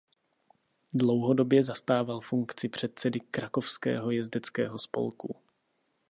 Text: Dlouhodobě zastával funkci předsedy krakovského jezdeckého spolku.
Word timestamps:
Dlouhodobě 0.93 1.63
zastával 1.63 2.21
funkci 2.21 2.69
předsedy 2.69 3.19
krakovského 3.19 4.11
jezdeckého 4.11 4.79
spolku. 4.79 5.35